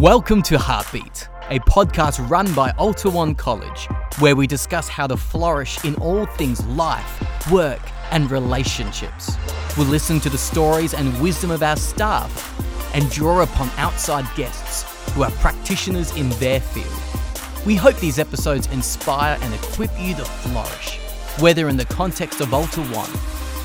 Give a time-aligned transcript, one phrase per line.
[0.00, 3.88] Welcome to Heartbeat, a podcast run by Alta One College,
[4.20, 7.80] where we discuss how to flourish in all things life, work,
[8.12, 9.36] and relationships.
[9.76, 14.84] We'll listen to the stories and wisdom of our staff and draw upon outside guests
[15.14, 17.66] who are practitioners in their field.
[17.66, 20.98] We hope these episodes inspire and equip you to flourish,
[21.40, 23.10] whether in the context of Alta One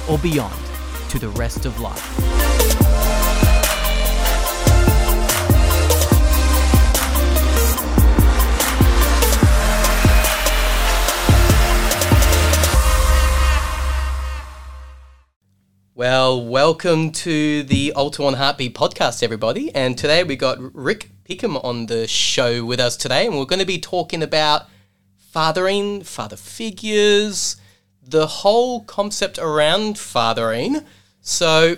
[0.10, 0.60] or beyond
[1.10, 2.53] to the rest of life.
[16.04, 19.74] Well, welcome to the Alta One Heartbeat podcast, everybody.
[19.74, 23.62] And today we got Rick Pekan on the show with us today, and we're going
[23.62, 24.64] to be talking about
[25.32, 27.56] fathering, father figures,
[28.06, 30.82] the whole concept around fathering.
[31.22, 31.78] So,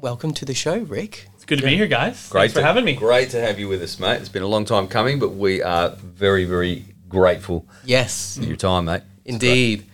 [0.00, 1.26] welcome to the show, Rick.
[1.34, 2.28] It's good to be here, guys.
[2.28, 2.94] Great Thanks for to, having me.
[2.94, 4.20] Great to have you with us, mate.
[4.20, 8.56] It's been a long time coming, but we are very, very grateful Yes, for your
[8.56, 9.02] time, mate.
[9.24, 9.84] indeed.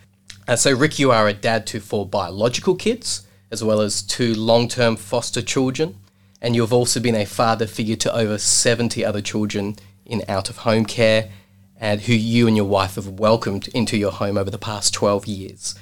[0.47, 4.35] Uh, so, Rick, you are a dad to four biological kids, as well as two
[4.35, 5.97] long term foster children.
[6.43, 10.59] And you've also been a father figure to over 70 other children in out of
[10.59, 11.31] home care,
[11.77, 15.27] and who you and your wife have welcomed into your home over the past 12
[15.27, 15.75] years.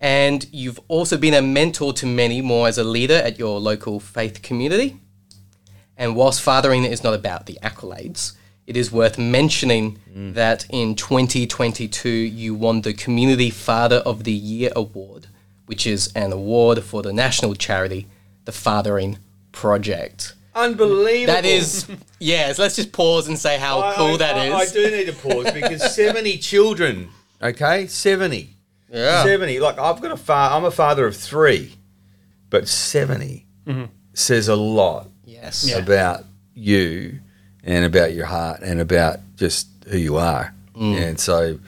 [0.00, 4.00] And you've also been a mentor to many more as a leader at your local
[4.00, 4.96] faith community.
[5.96, 8.32] And whilst fathering is not about the accolades,
[8.66, 10.34] it is worth mentioning mm.
[10.34, 15.28] that in 2022 you won the Community Father of the Year award,
[15.66, 18.06] which is an award for the national charity,
[18.44, 19.18] the Fathering
[19.52, 20.34] Project.
[20.54, 21.32] Unbelievable.
[21.34, 21.86] That is,
[22.18, 24.70] yes, let's just pause and say how I- cool I, that I, is.
[24.70, 27.08] I do need to pause because 70 children,
[27.40, 27.86] okay?
[27.86, 28.50] 70.
[28.90, 29.24] Yeah.
[29.24, 29.60] 70.
[29.60, 31.74] Like, I've got a fa- I'm a father of three,
[32.50, 33.46] but 70
[34.14, 35.66] says a lot Yes.
[35.66, 35.78] Yeah.
[35.78, 37.20] about you
[37.64, 40.52] and about your heart and about just who you are.
[40.76, 41.00] Mm.
[41.08, 41.58] And so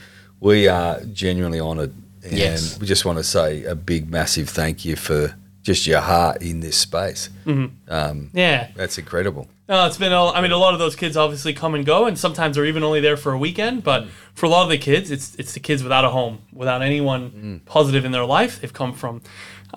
[0.41, 1.95] we are genuinely honoured.
[2.25, 2.79] And Yes.
[2.81, 6.61] we just want to say a big, massive thank you for just your heart in
[6.61, 7.31] this space.
[7.47, 8.69] Um, Yeah.
[8.77, 9.49] that's incredible.
[9.69, 10.13] No, it's been.
[10.13, 12.67] A, I mean, a lot of those kids obviously come and go, and sometimes they're
[12.67, 13.83] even only there for a weekend.
[13.83, 16.83] But for a lot of the kids, it's it's the kids without a home, without
[16.83, 18.61] anyone positive in their life.
[18.61, 19.23] They've come from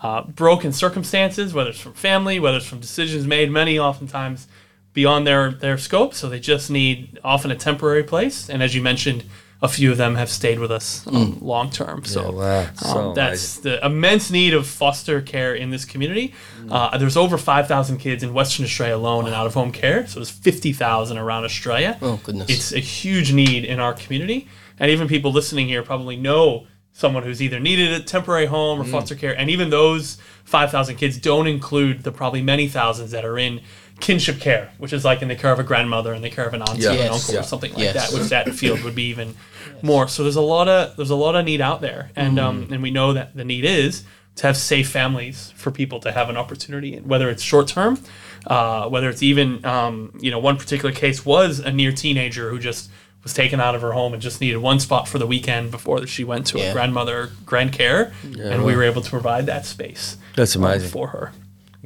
[0.01, 4.47] uh, broken circumstances, whether it's from family, whether it's from decisions made, many oftentimes
[4.91, 6.13] beyond their their scope.
[6.13, 8.49] So they just need often a temporary place.
[8.49, 9.23] And as you mentioned,
[9.61, 12.05] a few of them have stayed with us um, long term.
[12.05, 12.61] So Yeah, wow.
[12.61, 16.33] um, So that's the immense need of foster care in this community.
[16.69, 20.05] Uh, there's over 5,000 kids in Western Australia alone in out of home care.
[20.07, 21.97] So there's 50,000 around Australia.
[22.01, 22.49] Oh, goodness.
[22.49, 24.47] It's a huge need in our community.
[24.79, 28.83] And even people listening here probably know someone who's either needed a temporary home or
[28.83, 29.37] foster care.
[29.37, 33.61] And even those 5,000 kids don't include the probably many thousands that are in
[33.99, 36.53] kinship care, which is like in the care of a grandmother and the care of
[36.53, 36.89] an auntie Yeah.
[36.91, 37.39] or an uncle Yeah.
[37.39, 38.11] or something like Yes.
[38.11, 39.35] that, which that field would be even
[39.81, 40.07] more.
[40.07, 42.81] So there's a lot of there's a lot of need out there, and um, and
[42.83, 44.03] we know that the need is
[44.35, 47.99] to have safe families for people to have an opportunity, in, whether it's short term,
[48.45, 52.59] uh, whether it's even um, you know one particular case was a near teenager who
[52.59, 52.89] just
[53.23, 56.05] was taken out of her home and just needed one spot for the weekend before
[56.07, 56.65] she went to Yeah.
[56.65, 60.89] a grandmother grand care, and we were able to provide that space That's um, amazing.
[60.89, 61.33] for her.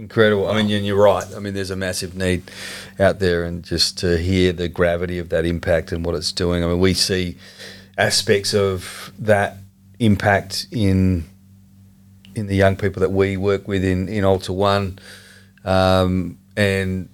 [0.02, 0.50] Incredible.
[0.50, 1.28] I mean, and you're right.
[1.36, 2.50] I mean, there's a massive need
[2.98, 6.64] out there, and just to hear the gravity of that impact and what it's doing.
[6.64, 7.38] I mean, we see
[8.00, 9.58] aspects of that
[10.00, 11.26] impact in
[12.34, 14.98] in the young people that we work with in in Alta One,
[15.66, 17.08] um, and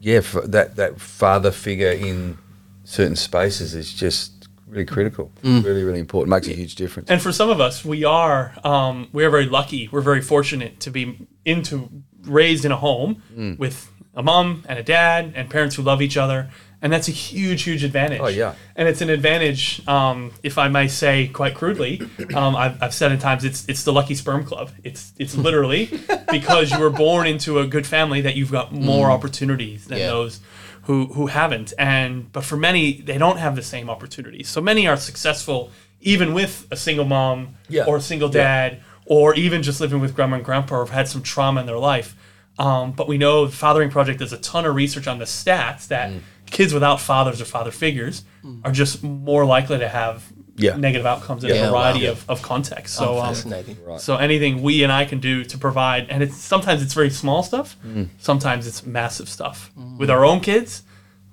[0.00, 2.38] yeah, f that that father figure in
[2.84, 5.30] certain spaces is just really critical.
[5.44, 6.30] Really, really important.
[6.30, 7.10] Makes a huge difference.
[7.10, 9.90] And for some of us, we are um, we are very lucky.
[9.92, 13.58] We're very fortunate to be into raised in a home Mm.
[13.58, 16.50] with a mom and a dad and parents who love each other,
[16.82, 18.20] and that's a huge, huge advantage.
[18.22, 18.54] Oh, yeah.
[18.74, 22.00] and it's an advantage, um, if I may say quite crudely.
[22.34, 24.70] Um, I've, I've said at times it's it's the lucky sperm club.
[24.84, 25.90] It's it's literally
[26.30, 30.08] because you were born into a good family that you've got more opportunities than Yeah.
[30.08, 30.40] those
[30.84, 34.86] who who haven't and but for many they don't have the same opportunities so many
[34.88, 35.70] are successful
[36.00, 37.84] even with a single mom Yeah.
[37.86, 38.76] or a single Yeah.
[39.10, 41.66] Dad or even just living with grandma and grandpa or have had some trauma in
[41.66, 42.14] their life
[42.58, 45.88] um, but we know the fathering project does a ton of research on the stats
[45.88, 46.20] that Mm.
[46.46, 48.24] kids without fathers or father figures
[48.64, 50.24] are just more likely to have
[50.56, 50.76] Yeah.
[50.76, 52.12] negative outcomes in Yeah, a variety wow.
[52.12, 53.76] of, of contexts so Oh, um, fascinating.
[53.98, 57.42] so anything we and I can do to provide, and it's sometimes it's very small
[57.42, 57.76] stuff,
[58.18, 60.82] sometimes it's massive stuff with our own kids,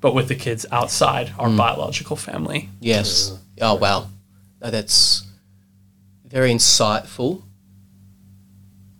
[0.02, 2.70] but with the kids outside our biological family.
[2.80, 3.38] Yes.
[3.60, 4.08] Oh wow,
[4.62, 5.24] No, that's
[6.26, 7.47] very insightful and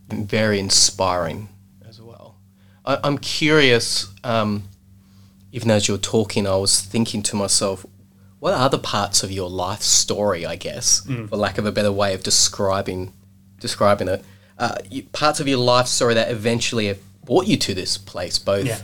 [0.10, 1.50] very inspiring
[1.88, 2.36] as well.
[2.86, 4.64] I, I'm curious um,
[5.52, 7.86] even as you're talking, I was thinking to myself,
[8.40, 10.46] what are the parts of your life story?
[10.46, 11.30] I guess, Mm.
[11.30, 13.14] for lack of a better way of describing
[13.60, 14.24] describing it,
[14.60, 18.38] uh, you, parts of your life story that eventually have brought you to this place,
[18.38, 18.66] both.
[18.68, 18.80] Yeah.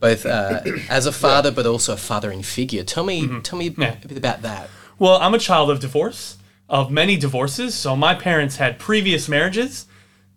[0.00, 0.60] Both uh,
[0.90, 2.82] as a father, but also a fathering figure.
[2.84, 3.82] Tell me, tell me Mm-hmm.
[3.82, 3.96] Yeah.
[4.02, 4.68] a bit about that.
[4.98, 6.36] Well, I'm a child of divorce,
[6.68, 7.74] of many divorces.
[7.74, 9.86] So my parents had previous marriages,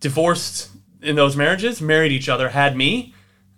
[0.00, 0.70] divorced
[1.02, 3.14] in those marriages, married each other, had me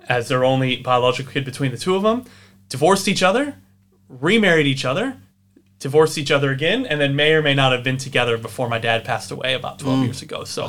[0.09, 2.25] as their only biological kid between the two of them,
[2.69, 3.57] divorced each other,
[4.09, 5.17] remarried each other,
[5.79, 8.79] divorced each other again, and then may or may not have been together before my
[8.79, 10.45] dad passed away about 12 years ago.
[10.45, 10.65] So,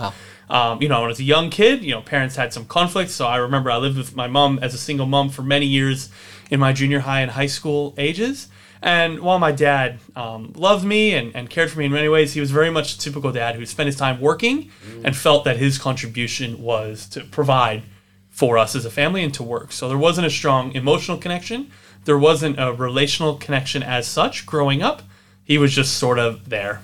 [0.50, 3.14] um, you know, when I was a young kid, you know, parents had some conflicts.
[3.14, 6.10] So I remember I lived with my mom as a single mom for many years
[6.50, 8.48] in my junior high and high school ages.
[8.82, 12.34] And while my dad um, loved me and, and cared for me in many ways,
[12.34, 14.72] he was very much a typical dad who spent his time working
[15.04, 17.84] and felt that his contribution was to provide
[18.30, 19.72] for us as a family and to work.
[19.72, 21.70] So there wasn't a strong emotional connection.
[22.06, 25.04] There wasn't a relational connection as such growing up.
[25.44, 26.82] He was just sort of there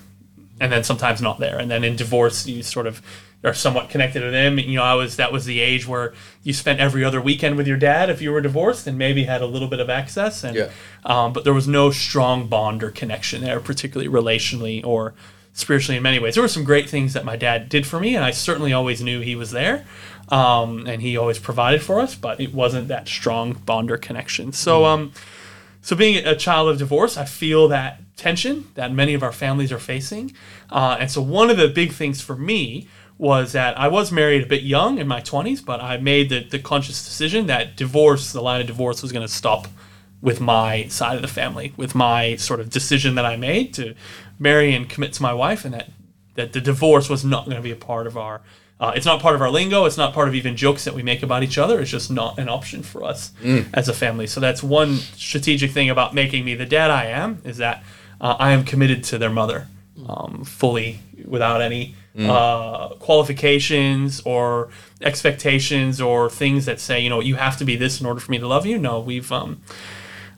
[0.60, 1.58] and then sometimes not there.
[1.58, 3.02] And then in divorce, you sort of
[3.44, 4.58] are somewhat connected with him.
[4.58, 6.12] You know, I was that was the age where
[6.42, 9.42] you spent every other weekend with your dad if you were divorced, and maybe had
[9.42, 10.42] a little bit of access.
[10.42, 10.68] And Yeah.
[11.04, 15.14] um, but there was no strong bond or connection there, particularly relationally or
[15.52, 16.34] spiritually in many ways.
[16.34, 19.02] There were some great things that my dad did for me, and I certainly always
[19.02, 19.84] knew he was there,
[20.30, 22.14] um, and he always provided for us.
[22.16, 24.52] But it wasn't that strong bond or connection.
[24.52, 24.84] So.
[24.84, 25.12] Um,
[25.80, 29.70] so, being a child of divorce, I feel that tension that many of our families
[29.72, 30.34] are facing.
[30.70, 34.44] Uh, and so, one of the big things for me was that I was married
[34.44, 38.32] a bit young in my 20s, but I made the, the conscious decision that divorce,
[38.32, 39.66] the line of divorce, was going to stop
[40.20, 43.94] with my side of the family, with my sort of decision that I made to
[44.38, 45.90] marry and commit to my wife, and that,
[46.34, 48.40] that the divorce was not going to be a part of our.
[48.80, 49.86] Uh, it's not part of our lingo.
[49.86, 51.80] It's not part of even jokes that we make about each other.
[51.80, 53.32] It's just not an option for us
[53.74, 54.28] as a family.
[54.28, 57.82] So that's one strategic thing about making me the dad I am is that
[58.20, 59.66] uh, I am committed to their mother
[60.06, 64.70] um, fully, without any uh, qualifications or
[65.02, 68.30] expectations or things that say you know you have to be this in order for
[68.32, 68.76] me to love you.
[68.76, 69.62] No, we've um,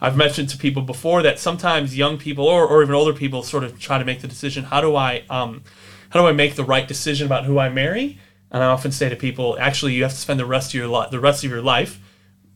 [0.00, 3.64] I've mentioned to people before that sometimes young people or, or even older people sort
[3.64, 5.62] of try to make the decision how do I um,
[6.10, 8.18] how do I make the right decision about who I marry?
[8.50, 10.88] And I often say to people, actually, you have to spend the rest of your
[10.88, 12.00] life the rest of your life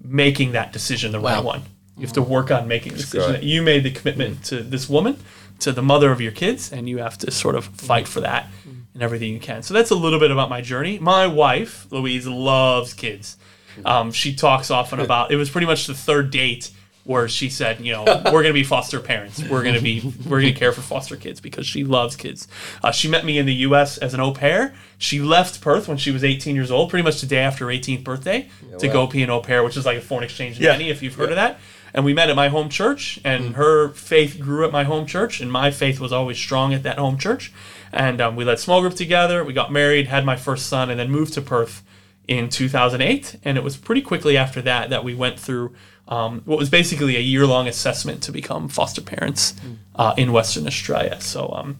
[0.03, 1.63] making that decision the right one.
[1.97, 4.89] You have to work on making the decision that you made the commitment to this
[4.89, 5.17] woman,
[5.61, 8.49] to the mother of your kids, and you have to sort of fight for that
[8.95, 9.63] and everything you can.
[9.63, 10.99] So that's a little bit about my journey.
[10.99, 13.37] My wife, Louise, loves kids.
[13.85, 16.71] Um, she talks often about it was pretty much the third date
[17.03, 19.43] where she said, you know, we're going to be foster parents.
[19.43, 22.47] We're going to be we're going to care for foster kids because she loves kids.
[22.83, 23.99] Uh, she met me in the U.S.
[23.99, 24.75] as an au pair.
[24.97, 27.71] She left Perth when she was 18 years old, pretty much the day after her
[27.73, 28.49] 18th birthday,
[28.79, 30.73] to go be an au pair, which is like a foreign exchange Yeah.
[30.73, 31.59] nanny, if you've heard of that.
[31.95, 35.41] And we met at my home church, and her faith grew at my home church,
[35.41, 37.53] and my faith was always strong at that home church.
[37.93, 39.45] And um, we led small group together.
[39.45, 41.85] We got married, had my first son, and then moved to Perth
[42.27, 43.37] in 2008.
[43.45, 45.73] And it was pretty quickly after that that we went through
[46.09, 49.55] um, what was basically a year long assessment to become foster parents
[49.95, 51.21] uh, in Western Australia.
[51.21, 51.79] So, um,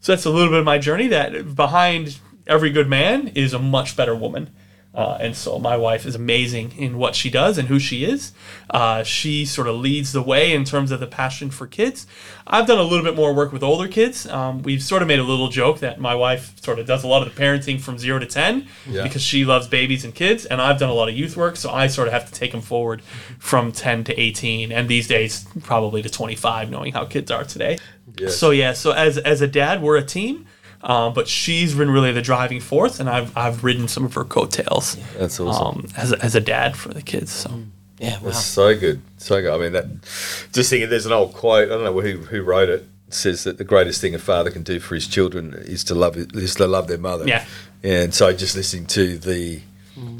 [0.00, 1.08] so that's a little bit of my journey.
[1.08, 4.50] That behind every good man is a much better woman.
[4.92, 8.32] Uh, and so my wife is amazing in what she does and who she is.
[8.68, 12.08] Uh, she sort of leads the way in terms of the passion for kids.
[12.44, 14.26] I've done a little bit more work with older kids.
[14.26, 17.06] Um, we've sort of made a little joke that my wife sort of does a
[17.06, 19.04] lot of the parenting from zero to 10 Yeah.
[19.04, 20.44] because she loves babies and kids.
[20.44, 21.54] And I've done a lot of youth work.
[21.56, 23.00] So I sort of have to take them forward
[23.38, 24.72] from 10 to 18.
[24.72, 27.78] And these days, probably to 25, knowing how kids are today.
[28.18, 28.36] Yes.
[28.36, 30.46] So yeah, so as as a dad, we're a team,
[30.82, 34.24] uh, but she's been really the driving force, and I've I've ridden some of her
[34.24, 34.96] coattails.
[35.18, 35.66] That's awesome.
[35.66, 37.30] Um, as a, as a dad for the kids.
[37.30, 37.50] So
[37.98, 38.26] Yeah, wow.
[38.26, 39.52] That's so good, so good.
[39.52, 39.86] I mean, that
[40.52, 40.88] just thinking.
[40.88, 41.70] There's an old quote.
[41.70, 42.86] I don't know who who wrote it.
[43.08, 45.94] It says that the greatest thing a father can do for his children is to
[45.94, 47.26] love is to love their mother.
[47.26, 47.44] Yeah.
[47.82, 49.62] And so, just listening to the,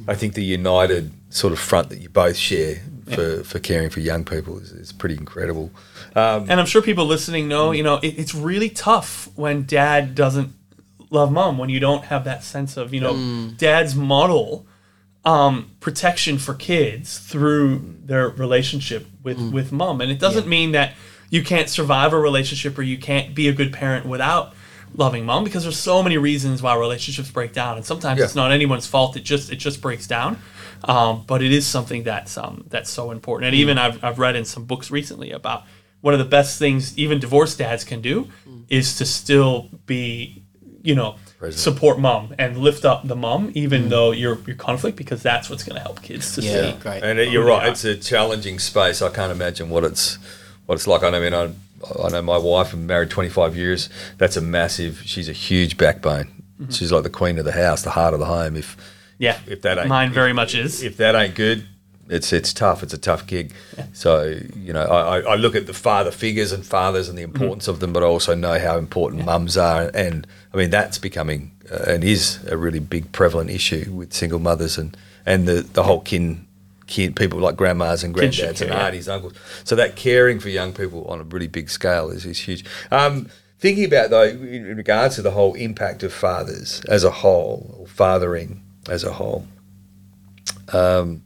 [0.08, 2.80] I think the united sort of front that you both share
[3.14, 5.70] for, for caring for young people is, is pretty incredible.
[6.16, 10.14] Um, and I'm sure people listening know, you know, it, it's really tough when dad
[10.14, 10.52] doesn't
[11.10, 13.56] love mom, when you don't have that sense of, you know, mm.
[13.56, 14.66] dad's model
[15.24, 19.52] um, protection for kids through their relationship with, mm.
[19.52, 20.00] with mom.
[20.00, 20.94] And it doesn't mean that
[21.28, 24.54] you can't survive a relationship or you can't be a good parent without
[24.94, 28.24] loving mom because there's so many reasons why relationships break down and sometimes Yeah.
[28.24, 30.36] it's not anyone's fault it just it just breaks down
[30.84, 33.80] um, but it is something that's um, that's so important and even mm.
[33.80, 35.64] I've, I've read in some books recently about
[36.00, 38.64] one of the best things even divorced dads can do mm.
[38.68, 40.42] is to still be
[40.82, 41.60] you know Present.
[41.60, 43.88] support mom and lift up the mom even mm.
[43.88, 46.72] though you're you're conflict because that's what's going to help kids to Yeah.
[46.72, 47.02] see Great.
[47.02, 47.58] And it, you're Yeah.
[47.58, 47.68] right.
[47.68, 49.00] It's a challenging space.
[49.00, 50.18] I can't imagine what it's
[50.66, 51.02] what it's like.
[51.02, 51.50] I mean, I,
[52.04, 52.74] I know my wife.
[52.74, 53.88] I'm married 25 years.
[54.18, 55.02] That's a massive.
[55.04, 56.26] She's a huge backbone.
[56.60, 56.72] Mm-hmm.
[56.72, 58.54] She's like the queen of the house, the heart of the home.
[58.54, 58.76] If
[59.26, 61.58] yeah if that ain't mine if- very much is if that ain't good,
[62.08, 62.82] it's it's tough.
[62.82, 63.52] It's a tough gig.
[63.92, 64.12] So
[64.56, 67.36] you know, I, I- look at the father figures and fathers and the Mm-hmm.
[67.42, 70.98] importance of them, but I also know how important mums are, and I mean that's
[70.98, 75.62] becoming uh, and is a really big prevalent issue with single mothers and and the
[75.76, 76.46] the whole kin.
[76.86, 79.12] Kid, people like grandmas and granddads and care, yeah.
[79.14, 79.34] uncles.
[79.62, 82.64] So that caring for young people on a really big scale is, is huge.
[82.90, 83.28] Um,
[83.60, 87.76] thinking about though, in in regards to the whole impact of fathers as a whole,
[87.78, 89.46] or fathering as a whole,
[90.72, 91.22] um,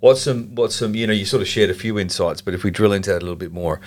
[0.00, 2.64] what's some what's some you know you sort of shared a few insights, but if
[2.64, 3.80] we drill into that a little bit more,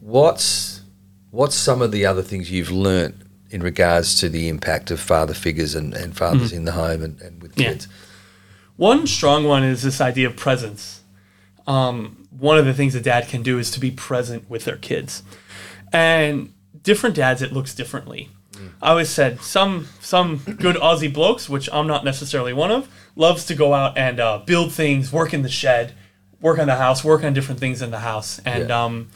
[0.00, 0.82] what's
[1.30, 3.16] what's some of the other things you've learnt
[3.50, 7.20] in regards to the impact of father figures and, and fathers in the home and,
[7.20, 7.70] and with Yeah.
[7.72, 7.88] kids?
[8.76, 11.02] One strong one is this idea of presence.
[11.66, 14.76] Um, one of the things a dad can do is to be present with their
[14.76, 15.22] kids.
[15.92, 16.52] And
[16.82, 18.28] different dads, it looks differently.
[18.82, 23.44] I always said some some good Aussie blokes, which I'm not necessarily one of, loves
[23.46, 25.94] to go out and uh, build things, work in the shed,
[26.40, 28.40] work on the house, work on different things in the house.
[28.44, 28.84] And Yeah.
[28.84, 29.10] um,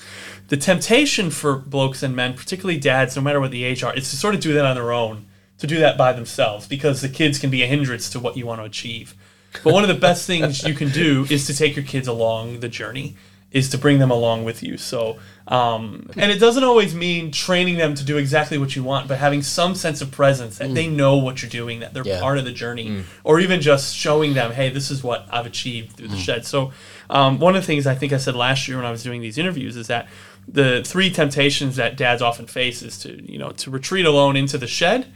[0.48, 4.08] the temptation for blokes and men, particularly dads, no matter what the age are, is
[4.10, 5.26] to sort of do that on their own,
[5.58, 8.46] to do that by themselves, because the kids can be a hindrance to what you
[8.46, 9.14] want to achieve.
[9.62, 12.60] But one of the best things you can do is to take your kids along
[12.60, 13.16] the journey,
[13.50, 14.76] is to bring them along with you.
[14.76, 15.18] So,
[15.48, 19.16] um, and it doesn't always mean training them to do exactly what you want, but
[19.18, 22.20] having some sense of presence that they know what you're doing, that they're Yeah.
[22.20, 25.96] part of the journey, or even just showing them, hey, this is what I've achieved
[25.96, 26.44] through the shed.
[26.44, 26.72] So,
[27.08, 29.22] um, one of the things I think I said last year when I was doing
[29.22, 30.06] these interviews is that
[30.46, 34.58] the three temptations that dads often face is to, you know, to retreat alone into
[34.58, 35.06] the shed,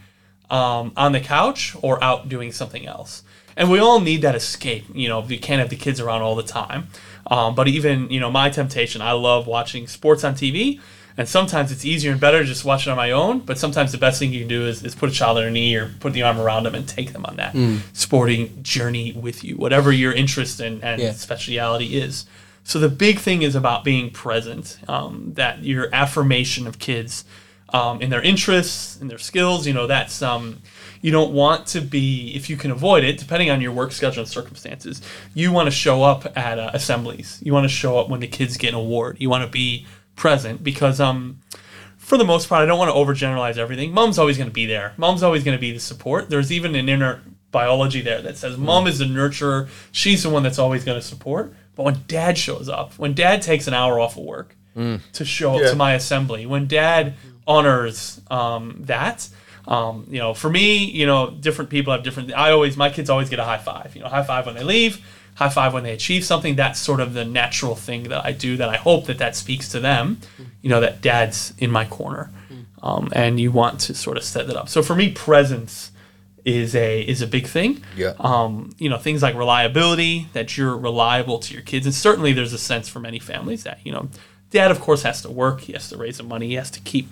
[0.49, 3.23] um, on the couch, or out doing something else.
[3.55, 4.85] And we all need that escape.
[4.93, 6.87] You know, you can't have the kids around all the time.
[7.27, 10.79] Um, but even, you know, my temptation, I love watching sports on TV.
[11.15, 13.39] And sometimes it's easier and better to just watch it on my own.
[13.41, 15.51] But sometimes the best thing you can do is, is put a child on your
[15.51, 17.55] knee or put the arm around them and take them on that
[17.93, 21.11] sporting journey with you, whatever your interest and, and Yeah.
[21.13, 22.25] speciality is.
[22.63, 27.25] So the big thing is about being present, um, that your affirmation of kids
[27.73, 30.61] um, in their interests, in their skills, you know, that's, um,
[31.03, 34.21] you don't want to be, if you can avoid it, depending on your work schedule
[34.23, 35.01] and circumstances,
[35.35, 37.39] you want to show up at uh, assemblies.
[37.43, 39.17] You want to show up when the kids get an award.
[39.19, 41.41] You want to be present because, um,
[41.97, 43.91] for the most part, I don't want to overgeneralize everything.
[43.93, 44.93] Mom's always going to be there.
[44.97, 46.29] Mom's always going to be the support.
[46.29, 49.67] There's even an inner biology there that says mom is the nurturer.
[49.91, 51.53] She's the one that's always going to support.
[51.75, 55.55] But when dad shows up, when dad takes an hour off of work to show
[55.55, 55.69] up Yeah.
[55.69, 57.13] to my assembly, when dad
[57.47, 59.29] honors um, that,
[59.67, 62.33] um, you know, for me, you know, different people have different.
[62.33, 63.95] I always, my kids always get a high five.
[63.95, 66.55] You know, high five when they leave, high five when they achieve something.
[66.55, 68.57] That's sort of the natural thing that I do.
[68.57, 70.19] That I hope that that speaks to them.
[70.61, 72.29] You know, that dad's in my corner,
[72.81, 74.67] um, and you want to sort of set that up.
[74.67, 75.91] So for me, presence
[76.45, 77.81] is a is a big thing.
[77.95, 78.13] Yeah.
[78.19, 82.53] Um, you know, things like reliability, that you're reliable to your kids, and certainly there's
[82.53, 84.09] a sense for many families that you know,
[84.53, 86.79] dad of course has to work, he has to raise the money, he has to
[86.81, 87.07] keep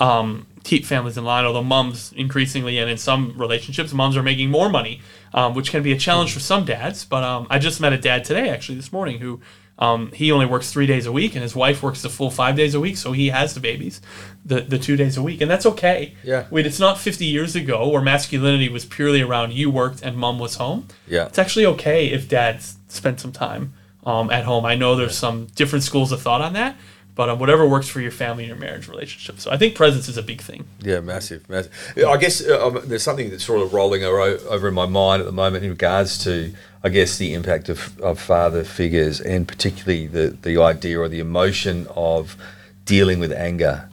[0.00, 1.44] um, keep families in line.
[1.44, 5.00] Although moms increasingly, and in some relationships, moms are making more money,
[5.34, 7.04] um, which can be a challenge for some dads.
[7.04, 9.40] But um, I just met a dad today, actually this morning, who
[9.78, 12.54] um, he only works three days a week, and his wife works the full five
[12.56, 14.00] days a week, so he has the babies,
[14.44, 16.14] the the two days a week, and that's okay.
[16.22, 16.46] Yeah.
[16.50, 20.38] Wait, it's not 50 years ago where masculinity was purely around you worked and mom
[20.38, 20.86] was home.
[21.08, 21.26] Yeah.
[21.26, 23.74] It's actually okay if dad s- spent some time
[24.04, 24.64] um, at home.
[24.64, 26.76] I know there's some different schools of thought on that,
[27.14, 29.38] but um, whatever works for your family and your marriage relationship.
[29.38, 30.64] So I think presence is a big thing.
[30.80, 31.72] Yeah, massive, massive.
[32.06, 35.26] I guess uh, um, there's something that's sort of rolling over in my mind at
[35.26, 40.06] the moment in regards to, I guess, the impact of, of father figures and particularly
[40.06, 42.36] the, the idea or the emotion of
[42.84, 43.88] dealing with anger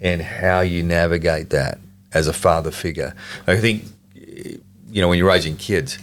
[0.00, 1.78] and how you navigate that
[2.14, 3.14] as a father figure.
[3.46, 5.98] I think, you know, when you're raising kids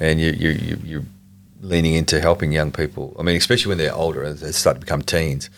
[0.00, 1.04] and you, you, you, you're
[1.66, 4.80] leaning into helping young people, I mean, especially when they're older and they start to
[4.80, 5.50] become teens,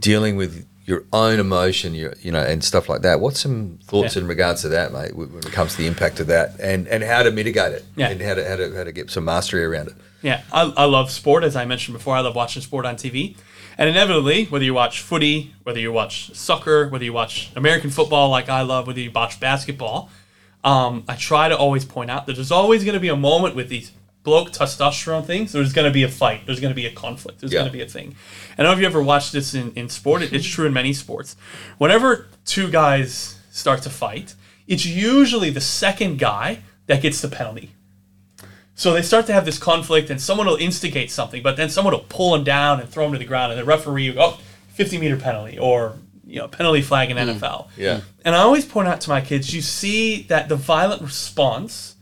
[0.00, 3.18] dealing with your own emotion, your, you know, and stuff like that.
[3.20, 4.22] What's some thoughts Yeah.
[4.22, 7.02] in regards to that, mate, when it comes to the impact of that and, and
[7.02, 8.10] how to mitigate it Yeah.
[8.10, 9.94] and how to, how, to, how to get some mastery around it?
[10.20, 12.14] Yeah, I, I love sport, as I mentioned before.
[12.16, 13.36] I love watching sport on TV.
[13.78, 18.28] And inevitably, whether you watch footy, whether you watch soccer, whether you watch American football
[18.28, 20.10] like I love, whether you watch basketball,
[20.62, 23.54] um, I try to always point out that there's always going to be a moment
[23.56, 23.90] with these
[24.24, 25.52] bloke testosterone things.
[25.52, 26.46] There's going to be a fight.
[26.46, 27.40] There's going to be a conflict.
[27.40, 27.60] There's Yeah.
[27.60, 28.16] going to be a thing.
[28.58, 30.22] I don't know if you ever watched this in, in sport.
[30.22, 31.36] It, it's true in many sports.
[31.78, 34.34] Whenever two guys start to fight,
[34.66, 37.70] it's usually the second guy that gets the penalty.
[38.74, 41.94] So they start to have this conflict, and someone will instigate something, but then someone
[41.94, 44.22] will pull him down and throw him to the ground, and the referee will go,
[44.22, 44.40] oh,
[44.70, 45.94] 50 meter penalty, or
[46.26, 47.30] you know, penalty flag in hmm.
[47.30, 47.68] NFL.
[47.76, 48.00] Yeah.
[48.24, 51.93] And I always point out to my kids, you see that the violent response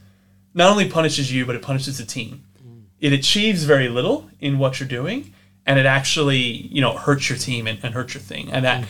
[0.54, 2.44] not only punishes you, but it punishes the team.
[2.62, 2.82] Mm.
[3.00, 5.32] It achieves very little in what you're doing,
[5.66, 8.50] and it actually, you know, hurts your team and, and hurts your thing.
[8.52, 8.86] And that mm.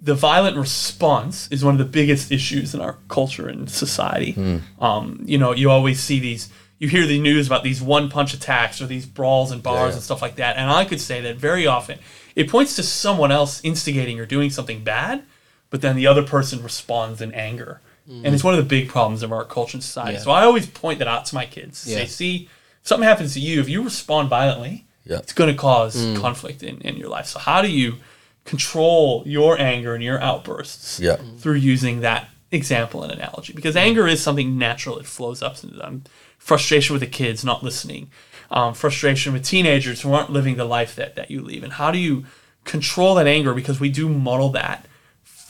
[0.00, 4.34] the violent response is one of the biggest issues in our culture and society.
[4.34, 4.62] Mm.
[4.80, 6.48] Um, you know, you always see these,
[6.78, 9.94] you hear the news about these one punch attacks or these brawls and bars Yeah.
[9.94, 10.56] and stuff like that.
[10.56, 11.98] And I could say that very often
[12.34, 15.22] it points to someone else instigating or doing something bad,
[15.70, 17.80] but then the other person responds in anger.
[18.08, 18.26] Mm-hmm.
[18.26, 20.14] And it's one of the big problems of our culture and society.
[20.14, 20.20] Yeah.
[20.20, 21.86] So I always point that out to my kids.
[21.86, 21.98] Yeah.
[21.98, 22.48] Say, see,
[22.82, 25.18] something happens to you, if you respond violently, Yeah.
[25.18, 26.16] it's going to cause mm.
[26.20, 27.26] conflict in, in your life.
[27.26, 27.96] So how do you
[28.44, 31.16] control your anger and your outbursts Yeah.
[31.38, 33.52] through using that example and analogy?
[33.52, 33.86] Because mm-hmm.
[33.86, 36.04] anger is something natural; it flows up into them.
[36.38, 38.10] Frustration with the kids not listening,
[38.50, 41.62] um, frustration with teenagers who aren't living the life that that you lead.
[41.62, 42.24] And how do you
[42.64, 43.54] control that anger?
[43.54, 44.86] Because we do model that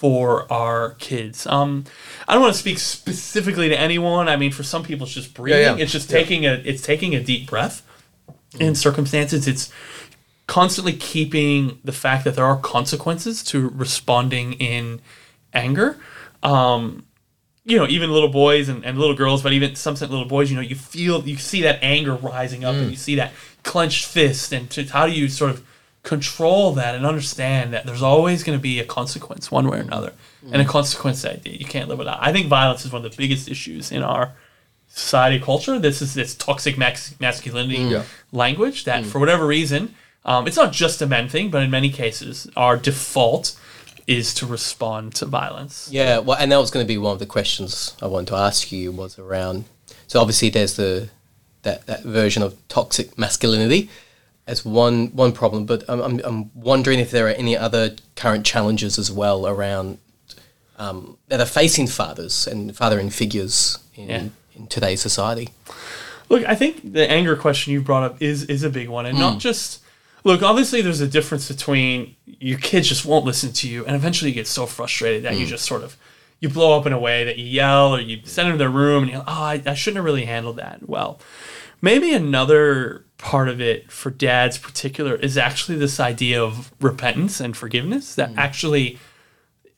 [0.02, 1.46] for our kids.
[1.46, 1.84] Um,
[2.26, 4.28] I don't want to speak specifically to anyone.
[4.28, 5.60] I mean, for some people, it's just breathing.
[5.60, 5.76] yeah.
[5.76, 6.18] It's just Yeah.
[6.18, 7.86] taking a it's taking a deep breath.
[8.58, 9.70] In circumstances, it's
[10.48, 15.00] constantly keeping the fact that there are consequences to responding in
[15.54, 15.98] anger.
[16.42, 17.06] Um,
[17.64, 20.56] you know, even little boys and, and little girls, but even some little boys, you
[20.56, 23.32] know, you feel, you see that anger rising up and you see that
[23.62, 24.52] clenched fist.
[24.52, 25.62] And to, how do you sort of
[26.02, 29.82] control that and understand that there's always going to be a consequence one way or
[29.82, 30.12] another
[30.50, 30.68] and a mm.
[30.68, 32.18] consequence that you can't live without?
[32.20, 34.32] I think violence is one of the biggest issues in our
[34.88, 35.78] society culture.
[35.78, 37.90] This is this toxic max- masculinity mm.
[37.90, 38.02] Yeah.
[38.32, 39.06] language that, mm.
[39.06, 39.94] for whatever reason,
[40.24, 43.58] um, it's not just a men thing, but in many cases, our default
[44.06, 45.88] is to respond to violence.
[45.90, 48.36] Yeah, well, and that was going to be one of the questions I wanted to
[48.36, 49.64] ask you was around.
[50.08, 51.10] So obviously, there's the
[51.62, 53.88] that, that version of toxic masculinity
[54.46, 58.44] as one one problem, but I'm, I'm, I'm wondering if there are any other current
[58.44, 59.98] challenges as well around
[60.78, 64.24] um, that are facing fathers and fathering figures in, Yeah.
[64.56, 65.50] in today's society.
[66.28, 69.18] Look, I think the anger question you brought up is is a big one, and
[69.18, 69.80] not just
[70.24, 70.42] look.
[70.42, 74.34] Obviously, there's a difference between your kids just won't listen to you, and eventually you
[74.34, 75.96] get so frustrated that you just sort of
[76.40, 78.68] you blow up in a way that you yell or you send them to their
[78.70, 81.20] room and you're like, oh, I, I shouldn't have really handled that well.
[81.80, 87.56] Maybe another part of it for dads, particular, is actually this idea of repentance and
[87.56, 88.14] forgiveness.
[88.16, 88.36] That mm.
[88.36, 88.98] actually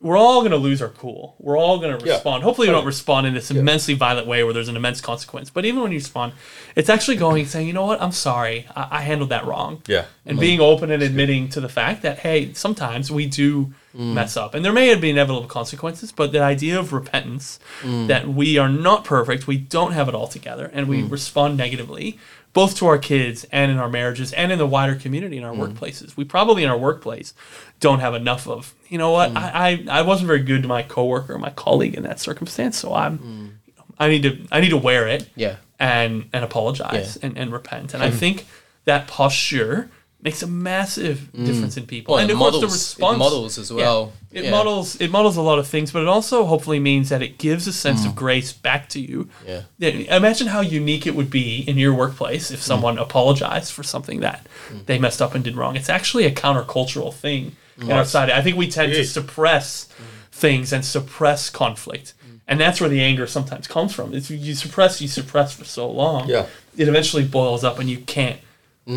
[0.01, 1.35] we're all going to lose our cool.
[1.39, 2.13] We're all going to Yeah.
[2.13, 2.43] respond.
[2.43, 5.49] Hopefully, we don't respond in this immensely violent way where there's an immense consequence.
[5.49, 6.35] But even when you respond,
[6.77, 8.67] it's actually going and saying, you know what, I'm sorry.
[8.77, 9.83] I, I handled that wrong.
[9.87, 10.05] Yeah.
[10.27, 10.43] And mm.
[10.43, 14.13] being open and admitting to the fact that, hey, sometimes we do mm.
[14.13, 14.55] mess up.
[14.55, 18.69] And there may have be inevitable consequences, but the idea of repentance that we are
[18.69, 22.19] not perfect, we don't have it all together, and we respond negatively,
[22.55, 25.53] both to our kids and in our marriages and in the wider community in our
[25.53, 25.69] mm.
[25.69, 26.17] workplaces.
[26.17, 27.35] We probably in our workplace
[27.81, 29.37] don't have enough of, you know what, mm.
[29.37, 32.79] I, I, I wasn't very good to my coworker or my colleague in that circumstance,
[32.79, 33.51] so I'm mm.
[33.99, 35.57] I need to I need to wear it Yeah.
[35.79, 37.93] and and apologize and, and repent.
[37.95, 38.17] And I Hmm.
[38.17, 38.47] think
[38.87, 39.91] that posture
[40.25, 41.45] makes a massive mm.
[41.45, 42.15] difference in people.
[42.15, 43.77] Well, and it of course, models, the it response models as yeah.
[43.77, 44.13] well.
[44.33, 44.51] It Yeah.
[44.51, 47.67] models it models a lot of things, but it also hopefully means that it gives
[47.67, 48.17] a sense of mm.
[48.17, 49.29] grace back to you.
[49.47, 49.63] Yeah.
[49.79, 52.63] Yeah, Imagine how unique it would be in your workplace if mm.
[52.63, 54.47] someone apologized for something that
[54.87, 55.77] they messed up and did wrong.
[55.77, 58.33] It's actually a countercultural thing in our society.
[58.33, 59.05] I think we tend to Yeah.
[59.05, 59.89] suppress
[60.33, 62.15] things and suppress conflict.
[62.47, 64.15] And that's where the anger sometimes comes from.
[64.15, 66.29] If you suppress, you suppress for so long.
[66.29, 66.47] Yeah.
[66.77, 68.39] It eventually boils up and you can't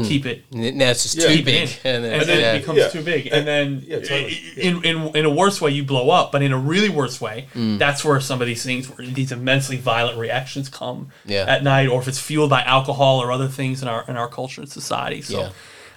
[0.03, 1.27] keep it N- Now it's just Yeah.
[1.33, 1.69] too big.
[1.85, 2.53] And then, and then yeah.
[2.53, 2.87] it becomes Yeah.
[2.89, 3.27] too big.
[3.31, 4.37] And then Yeah, totally.
[4.57, 6.31] in, in in a worse way, you blow up.
[6.33, 7.77] But in a really worse way, Mm.
[7.79, 11.45] that's where some of these things, where these immensely violent reactions come Yeah.
[11.47, 14.27] at night, or if it's fueled by alcohol or other things in our in our
[14.27, 15.21] culture and society.
[15.21, 15.39] So.
[15.39, 15.49] Yeah.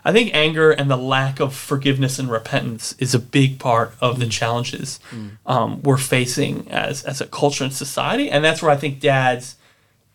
[0.03, 4.17] I think anger and the lack of forgiveness and repentance is a big part of
[4.17, 4.21] Mm.
[4.21, 4.99] the challenges
[5.47, 9.57] um, we're facing as as a culture and society, and that's where I think dads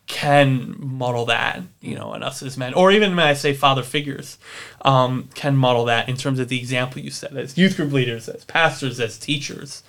[0.07, 3.81] can model that, you know, and us as men, or even when I say father
[3.83, 4.37] figures,
[4.83, 8.29] um, can model that in terms of the example you set as youth group leaders,
[8.29, 9.83] as pastors, as teachers.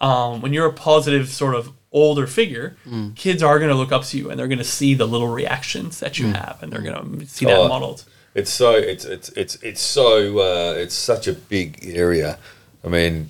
[0.00, 2.76] Um, when you're a positive sort of older figure,
[3.14, 5.28] kids are going to look up to you and they're going to see the little
[5.28, 7.68] reactions that you have, and they're going to see that Oh.
[7.68, 8.04] modeled.
[8.34, 12.36] It's so it's it's it's it's so uh, it's such a big area.
[12.84, 13.28] I mean,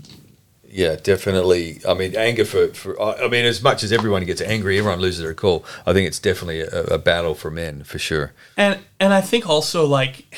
[0.75, 1.81] yeah, definitely.
[1.89, 5.23] I mean, anger for for I mean, as much as everyone gets angry, everyone loses
[5.23, 5.65] their cool.
[5.87, 8.33] I think it's definitely a, a battle for men for sure.
[8.57, 10.35] And and I think also like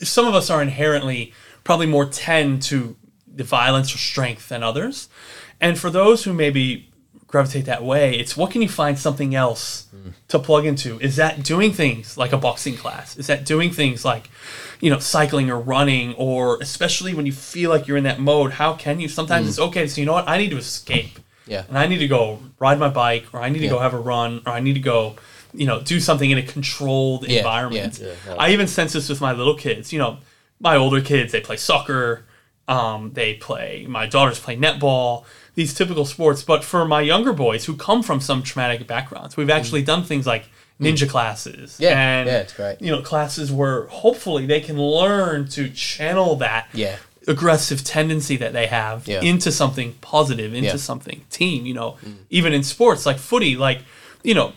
[0.00, 1.32] some of us are inherently
[1.64, 2.94] probably more tend to
[3.26, 5.08] the violence or strength than others.
[5.60, 6.88] And for those who maybe
[7.28, 8.18] gravitate that way.
[8.18, 9.86] It's what can you find something else
[10.28, 10.98] to plug into?
[11.00, 13.16] Is that doing things like a boxing class?
[13.16, 14.30] Is that doing things like,
[14.80, 18.52] you know, cycling or running or especially when you feel like you're in that mode,
[18.52, 20.26] how can you sometimes it's okay, so you know what?
[20.28, 21.18] I need to escape.
[21.46, 21.64] Yeah.
[21.68, 23.70] And I need to go ride my bike or I need to Yeah.
[23.72, 25.16] go have a run or I need to go,
[25.52, 27.98] you know, do something in a controlled Yeah, environment.
[28.02, 29.92] Yeah, I even sense this with my little kids.
[29.92, 30.18] You know,
[30.60, 32.24] my older kids, they play soccer,
[32.68, 35.24] um, they play, my daughters play netball,
[35.58, 36.40] these typical sports.
[36.52, 40.24] But for my younger boys who come from some traumatic backgrounds, we've actually done things
[40.34, 40.44] like
[40.80, 41.66] ninja classes.
[41.72, 41.80] Mm.
[41.80, 42.76] Yeah, And, yeah, it's great.
[42.80, 46.96] You know, classes where hopefully they can learn to channel that Yeah.
[47.26, 49.20] aggressive tendency that they have Yeah.
[49.20, 50.76] into something positive, into Yeah.
[50.90, 51.66] something team.
[51.66, 51.96] You know,
[52.30, 53.80] even in sports like footy, like
[54.22, 54.52] you know,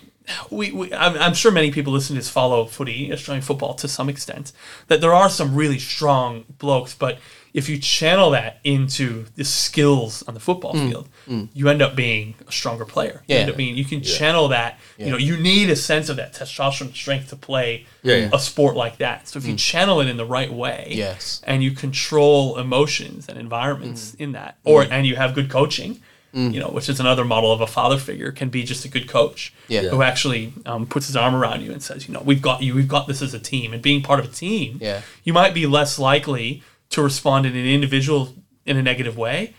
[0.51, 3.87] we, we I'm, I'm sure many people listening to this follow footy, Australian football to
[3.87, 4.51] some extent.
[4.87, 7.17] That there are some really strong blokes, but
[7.53, 10.89] if you channel that into the skills on the football mm.
[10.89, 11.49] field, mm.
[11.53, 13.23] you end up being a stronger player.
[13.27, 13.41] You Yeah.
[13.41, 14.79] end up being you can channel that.
[14.97, 18.29] You know, you need a sense of that testosterone strength to play Yeah, yeah.
[18.33, 19.27] a sport like that.
[19.27, 19.59] So if you mm.
[19.59, 21.41] channel it in the right way, Yes.
[21.43, 25.99] and you control emotions and environments in that or and you have good coaching
[26.33, 29.07] you know which is another model of a father figure can be just a good
[29.09, 29.81] coach Yeah.
[29.89, 32.73] who actually um, puts his arm around you and says you know we've got you
[32.73, 35.01] we've got this as a team and being part of a team Yeah.
[35.25, 38.33] you might be less likely to respond in an individual
[38.65, 39.53] in a negative way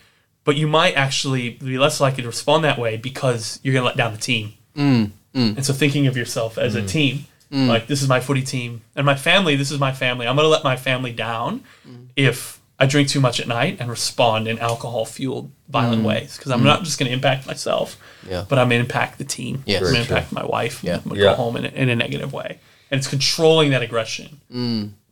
[0.45, 3.87] but you might actually be less likely to respond that way because you're going to
[3.87, 5.57] let down the team mm, mm.
[5.57, 6.89] and so thinking of yourself as a mm.
[6.89, 10.27] team, like this is my footy team and my family, this is my family.
[10.27, 11.65] I'm going to let my family down
[12.17, 16.51] if I drink too much at night and respond in alcohol fueled violent ways because
[16.51, 17.97] I'm not just going to impact myself,
[18.29, 18.45] Yeah.
[18.49, 19.63] but I'm going to impact the team.
[19.67, 19.83] Yes.
[19.83, 20.83] I'm going to impact my wife.
[20.83, 20.97] Yeah.
[20.97, 21.31] I'm going to Yeah.
[21.31, 22.59] go home in a, in a negative way.
[22.91, 24.41] And it's controlling that aggression.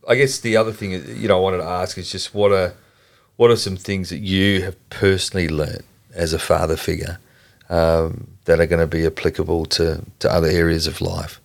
[0.08, 2.74] I guess the other thing you know I wanted to ask is just what are
[3.36, 5.84] what are some things that you have personally learnt
[6.14, 7.18] as a father figure
[7.70, 11.40] um, that are going to be applicable to, to other areas of life?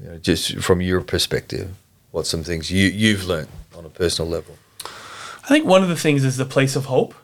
[0.00, 1.70] You know, just from your perspective,
[2.10, 4.56] what's some things you you've learnt on a personal level?
[4.84, 7.14] I think one of the things is the place of hope.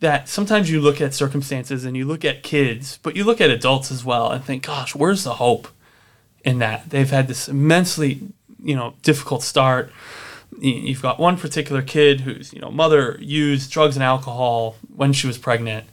[0.00, 3.50] That sometimes you look at circumstances and you look at kids, but you look at
[3.50, 5.68] adults as well and think, gosh, where's the hope
[6.42, 6.88] in that?
[6.88, 8.22] They've had this immensely,
[8.62, 9.92] you know, difficult start.
[10.58, 15.26] You've got one particular kid whose, you know, mother used drugs and alcohol when she
[15.26, 15.86] was pregnant,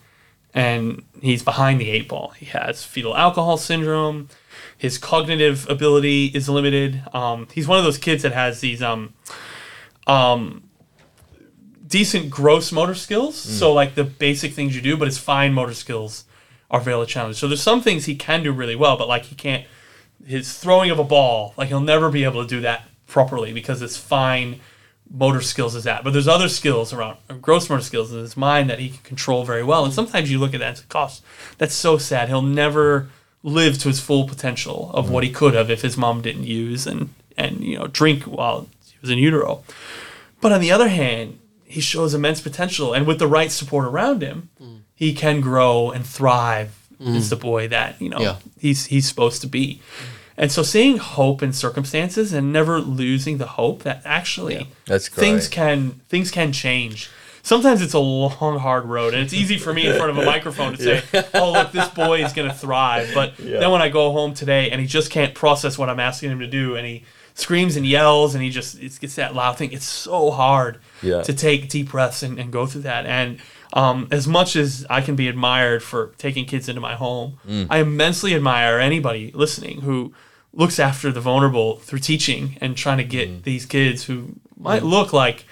[0.53, 2.29] and he's behind the eight ball.
[2.31, 4.29] He has fetal alcohol syndrome.
[4.77, 7.03] His cognitive ability is limited.
[7.13, 9.13] Um, he's one of those kids that has these um,
[11.87, 13.35] decent gross motor skills.
[13.35, 16.25] So like the basic things you do, but his fine motor skills
[16.69, 17.39] are very challenged.
[17.39, 19.65] So there's some things he can do really well, but like he can't.
[20.25, 23.79] His throwing of a ball, like he'll never be able to do that properly because
[23.79, 24.59] his fine
[25.09, 26.03] motor skills is that.
[26.03, 29.43] But there's other skills around gross motor skills in his mind that he can control
[29.43, 29.85] very well.
[29.85, 31.21] And sometimes you look at that and say, "Gosh,
[31.57, 32.27] that's so sad.
[32.27, 33.09] He'll never
[33.43, 35.35] live to his full potential of what he mm.
[35.35, 39.09] could have if his mom didn't use and and you know drink while he was
[39.09, 39.63] in utero."
[40.41, 44.21] But on the other hand, he shows immense potential, and with the right support around
[44.21, 44.81] him, mm.
[44.95, 46.76] he can grow and thrive.
[46.99, 47.29] Is mm.
[47.29, 48.35] the boy that you know Yeah.
[48.59, 49.81] he's he's supposed to be,
[50.35, 55.47] and so seeing hope in circumstances and never losing the hope that actually That's things
[55.47, 57.09] can things can change.
[57.43, 60.25] Sometimes it's a long, hard road, and it's easy for me in front of a
[60.35, 63.89] microphone to say, "Oh, look, this boy is going to thrive." But then when I
[63.89, 66.85] go home today and he just can't process what I'm asking him to do, and
[66.85, 67.03] he
[67.35, 69.71] screams and yells, and he just it gets that loud thing.
[69.71, 71.21] It's so hard Yeah.
[71.21, 73.05] to take deep breaths and, and go through that.
[73.05, 73.37] And
[73.73, 77.67] um, as much as I can be admired for taking kids into my home, mm.
[77.69, 80.13] I immensely admire anybody listening who
[80.53, 83.43] looks after the vulnerable through teaching and trying to get mm.
[83.43, 84.89] these kids who might mm.
[84.89, 85.45] look like,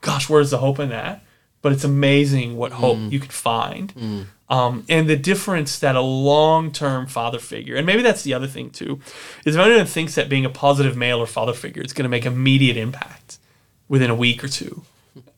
[0.00, 1.24] gosh, where's the hope in that?
[1.62, 4.26] But it's amazing what hope you could find.
[4.50, 8.46] Um, and the difference that a long term father figure, and maybe that's the other
[8.46, 9.00] thing too,
[9.46, 12.10] is if anyone thinks that being a positive male or father figure is going to
[12.10, 13.38] make immediate impact
[13.88, 14.84] within a week or two,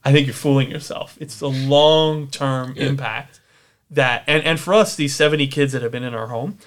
[0.06, 1.18] I think you're fooling yourself.
[1.20, 3.40] It's the long term impact
[3.90, 6.58] that, and, and for us, these 70 kids that have been in our home,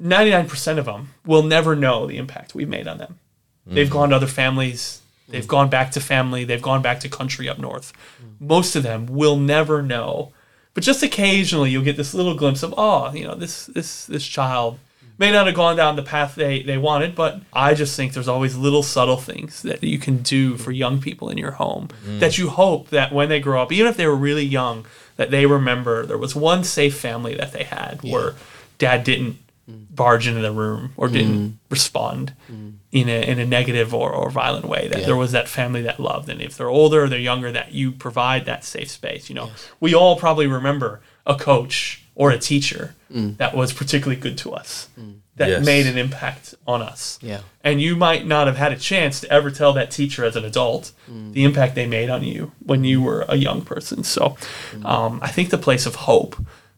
[0.00, 3.18] 99% of them will never know the impact we've made on them.
[3.66, 3.92] They've mm-hmm.
[3.92, 5.48] gone to other families, they've mm.
[5.48, 7.92] gone back to family, they've gone back to country up north.
[8.22, 8.46] Mm.
[8.46, 10.32] Most of them will never know.
[10.72, 14.26] But just occasionally you'll get this little glimpse of, oh, you know, this this this
[14.26, 14.78] child
[15.18, 18.28] may not have gone down the path they, they wanted, but I just think there's
[18.28, 20.62] always little subtle things that you can do mm-hmm.
[20.62, 22.18] for young people in your home mm-hmm.
[22.18, 25.30] that you hope that when they grow up, even if they were really young, that
[25.30, 26.06] they remember.
[26.06, 28.34] There was one safe family that they had where
[28.78, 29.38] dad didn't
[29.70, 29.86] mm.
[29.90, 31.54] barge into the room or didn't mm.
[31.70, 32.74] respond mm.
[32.92, 34.88] in a in a negative or, or violent way.
[34.88, 35.06] That Yeah.
[35.06, 37.92] there was that family that loved, and if they're older or they're younger, that you
[37.92, 39.28] provide that safe space.
[39.28, 39.50] You know,
[39.80, 43.36] we all probably remember a coach or a teacher mm.
[43.36, 45.16] that was particularly good to us, mm.
[45.36, 45.66] that Yes.
[45.66, 47.18] made an impact on us.
[47.22, 47.40] Yeah.
[47.62, 50.44] And you might not have had a chance to ever tell that teacher as an
[50.44, 51.32] adult mm.
[51.32, 54.04] the impact they made on you when you were a young person.
[54.04, 54.36] So
[54.84, 56.36] um, I think the place of hope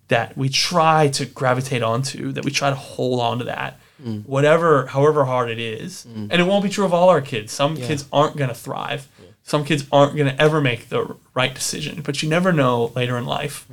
[0.09, 3.79] that we try to gravitate onto, that we try to hold on to that,
[4.25, 6.07] whatever, however hard it is.
[6.31, 7.53] And it won't be true of all our kids.
[7.53, 9.09] Some kids aren't going to thrive.
[9.43, 12.03] Some kids aren't going to ever make the right decision.
[12.03, 13.67] But you never know later in life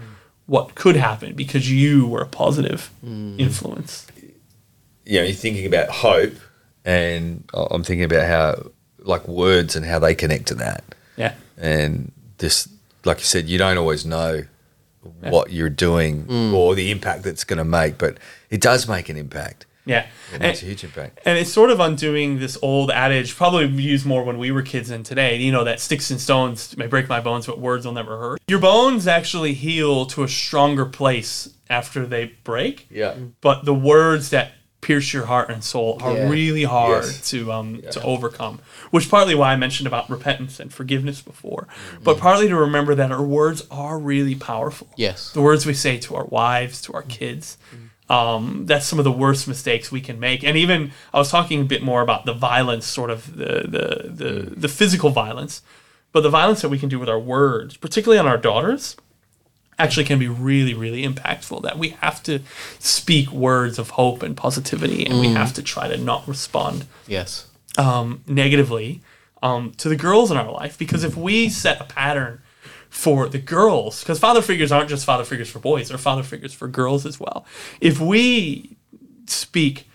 [0.46, 3.40] what could happen because you were a positive mm.
[3.40, 4.08] influence.
[5.06, 6.34] you know, you're thinking about hope,
[6.86, 10.84] and I'm thinking about how, like, words and how they connect to that.
[11.18, 11.36] Yeah.
[11.58, 12.68] And this,
[13.06, 14.44] like you said, you don't always know
[15.20, 16.54] what you're doing mm.
[16.54, 18.18] or the impact that's going to make, but
[18.50, 19.66] it does make an impact.
[19.86, 20.00] Yeah.
[20.32, 21.20] It And- makes a huge impact.
[21.26, 24.90] And it's sort of undoing this old adage, probably used more when we were kids
[24.90, 25.38] than today.
[25.38, 28.40] You know, that sticks and stones may break my bones, but words will never hurt.
[28.48, 32.88] Your bones actually heal to a stronger place after they break.
[32.90, 33.16] Yeah.
[33.42, 36.30] But the words that pierce your heart and soul are Yeah.
[36.30, 37.30] really hard Yes.
[37.30, 38.60] to um to overcome.
[38.92, 41.70] Which partly why I mentioned about repentance and forgiveness before,
[42.04, 45.32] but partly to remember that our words are really powerful Yes.
[45.32, 47.58] the words we say to our wives, to our kids.
[48.14, 50.44] Um, that's some of the worst mistakes we can make.
[50.44, 53.86] And even I was talking a bit more about the violence, sort of the the
[54.22, 55.62] the, the physical violence,
[56.12, 58.96] but the violence that we can do with our words, particularly on our daughters,
[59.80, 61.64] actually can be really really impactful.
[61.64, 62.40] That we have to
[62.80, 67.48] speak words of hope and positivity, and we have to try to not respond Yes.
[67.80, 69.02] um, negatively
[69.42, 72.43] um, to the girls in our life because if we set a pattern
[72.94, 76.54] for the girls because father figures aren't just father figures for boys they're father figures
[76.54, 77.44] for girls as well.
[77.82, 78.78] If we
[79.26, 79.90] speak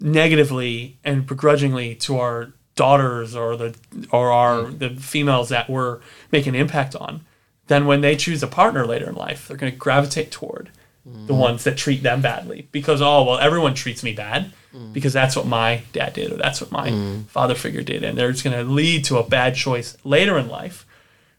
[0.00, 3.76] negatively and begrudgingly to our daughters or the
[4.10, 6.00] or our the females that we're
[6.32, 7.20] making an impact on
[7.66, 10.70] then when they choose a partner later in life they're going to gravitate toward
[11.04, 11.36] the mm-hmm.
[11.36, 12.66] ones that treat them badly.
[12.72, 14.90] Because oh well everyone treats me bad mm.
[14.94, 17.26] because that's what my dad did or that's what my mm.
[17.26, 18.02] father figure did.
[18.02, 20.86] And they're just going to lead to a bad choice later in life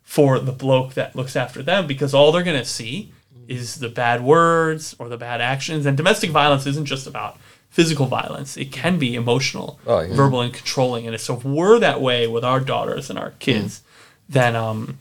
[0.03, 3.11] for the bloke that looks after them because all they're going to see
[3.47, 7.37] is the bad words or the bad actions and domestic violence isn't just about
[7.69, 10.15] physical violence it can be emotional Oh, yeah.
[10.15, 13.81] verbal and controlling and so if we're that way with our daughters and our kids
[14.29, 14.99] then um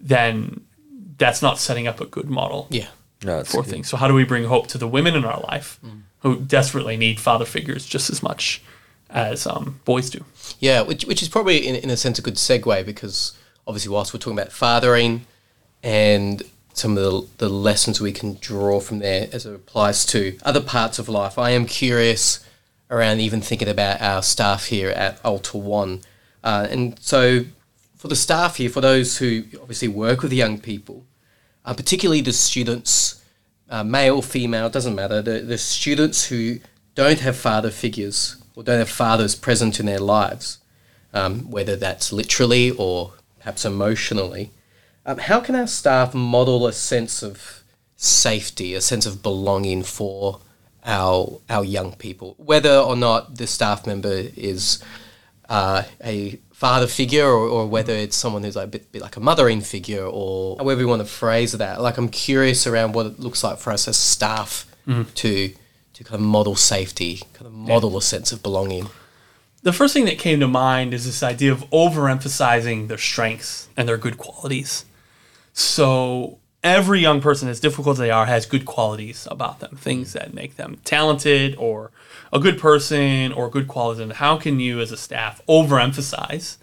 [0.00, 0.60] then
[1.16, 2.88] that's not setting up a good model Yeah.
[3.24, 3.70] No, it's for good.
[3.70, 3.88] things.
[3.88, 5.80] So how do we bring hope to the women in our life
[6.20, 8.62] who desperately need father figures just as much
[9.10, 10.24] as um, boys do?
[10.60, 13.36] Yeah, which which is probably in, in a sense a good segue because
[13.68, 15.26] obviously whilst we're talking about fathering
[15.82, 20.38] and some of the, the lessons we can draw from there as it applies to
[20.42, 22.44] other parts of life, I am curious
[22.90, 26.00] around even thinking about our staff here at Alta One,
[26.42, 27.44] uh, and so
[27.96, 31.04] for the staff here, for those who obviously work with young people,
[31.64, 33.22] uh, particularly the students,
[33.68, 36.60] uh, male, female, doesn't matter, the, the students who
[36.94, 40.58] don't have father figures or don't have fathers present in their lives,
[41.12, 44.50] um, whether that's literally or perhaps emotionally,
[45.06, 47.62] um, how can our staff model a sense of
[47.96, 50.40] safety, a sense of belonging for
[50.84, 54.82] our our young people, whether or not the staff member is
[55.48, 59.16] uh, a father figure or, or whether it's someone who's like a bit, bit like
[59.16, 61.80] a mothering figure or however you want to phrase that.
[61.80, 64.66] Like I'm curious around what it looks like for us as staff
[65.14, 65.52] to
[65.94, 68.88] to kind of model safety, kind of model a sense of belonging.
[69.68, 73.86] The first thing that came to mind is this idea of overemphasizing their strengths and
[73.86, 74.86] their good qualities.
[75.52, 80.14] So every young person, as difficult as they are, has good qualities about them, things
[80.14, 81.90] that make them talented or
[82.32, 84.00] a good person or good qualities.
[84.00, 86.56] And how can you, as a staff, overemphasize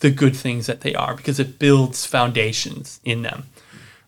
[0.00, 3.44] the good things that they are because it builds foundations in them.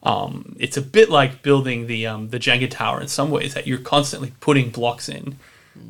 [0.02, 3.68] Um, it's a bit like building the um, the Jenga tower in some ways that
[3.68, 5.38] you're constantly putting blocks in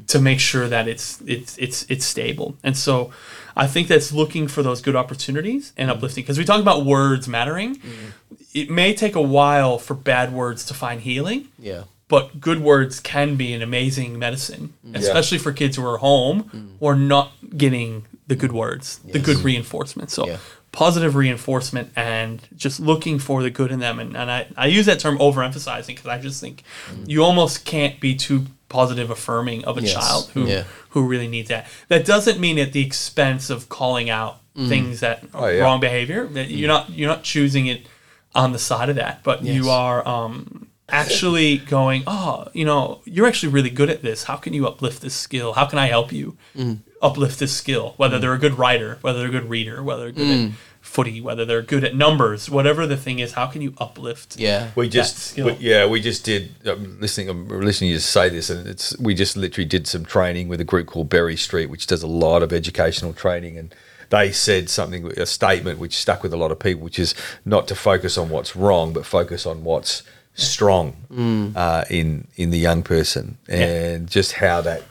[0.09, 2.57] to make sure that it's it's it's it's stable.
[2.63, 3.11] And so
[3.57, 7.27] I think that's looking for those good opportunities and uplifting because we talk about words
[7.27, 7.77] mattering.
[7.77, 8.07] Mm-hmm.
[8.55, 11.85] It may take a while for bad words to find healing, Yeah.
[12.09, 14.97] but good words can be an amazing medicine, mm-hmm.
[14.97, 16.77] especially for kids who are home mm-hmm.
[16.81, 20.11] or not getting the good words, the good reinforcement.
[20.11, 20.39] So Yeah.
[20.73, 23.99] positive reinforcement and just looking for the good in them.
[23.99, 26.63] And, and I, I use that term overemphasizing because I just think
[27.07, 29.93] you almost can't be too positive affirming of a Yes.
[29.93, 30.65] child who Yeah.
[30.91, 31.67] who really needs that.
[31.89, 34.69] That doesn't mean at the expense of calling out mm.
[34.69, 35.63] things that are Oh, yeah.
[35.63, 36.27] wrong behavior.
[36.27, 36.75] That you're mm.
[36.75, 37.87] not you're not choosing it
[38.35, 43.27] on the side of that, but you are um, actually going, oh, you know, you're
[43.27, 44.25] actually really good at this.
[44.25, 45.55] How can you uplift this skill?
[45.55, 46.79] How can I help you mm.
[47.01, 47.95] uplift this skill?
[47.97, 50.53] Whether they're a good writer, whether they're a good reader, whether they're good at
[50.87, 54.37] footy, whether they're good at numbers, whatever the thing is, how can you uplift?
[54.39, 54.71] Yeah.
[54.75, 55.47] We just, skill.
[55.47, 56.55] we- yeah, we just did.
[56.65, 60.05] I'm listening, I'm listening to you say this, and it's we just literally did some
[60.05, 63.75] training with a group called Berry Street, which does a lot of educational training, and
[64.11, 67.67] they said something, a statement which stuck with a lot of people, which is not
[67.69, 70.03] to focus on what's wrong, but focus on what's
[70.35, 74.83] strong uh, in in the young person, and just how that